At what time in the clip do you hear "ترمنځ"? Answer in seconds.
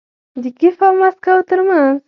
1.49-1.97